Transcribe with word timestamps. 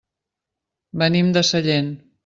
Venim 1.03 1.31
de 1.37 1.47
Sallent. 1.53 1.97